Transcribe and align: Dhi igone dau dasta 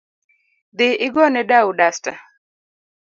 Dhi 0.77 0.87
igone 1.07 1.41
dau 1.51 1.67
dasta 1.77 2.11